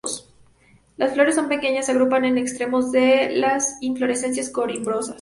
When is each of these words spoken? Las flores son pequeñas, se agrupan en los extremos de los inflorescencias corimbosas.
Las 0.97 1.13
flores 1.13 1.35
son 1.35 1.47
pequeñas, 1.47 1.85
se 1.85 1.91
agrupan 1.91 2.25
en 2.25 2.33
los 2.33 2.41
extremos 2.49 2.91
de 2.91 3.33
los 3.35 3.63
inflorescencias 3.81 4.49
corimbosas. 4.49 5.09